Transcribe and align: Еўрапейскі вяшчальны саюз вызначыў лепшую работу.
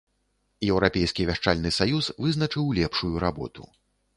Еўрапейскі 0.71 1.27
вяшчальны 1.31 1.73
саюз 1.81 2.05
вызначыў 2.25 2.65
лепшую 2.81 3.15
работу. 3.29 3.71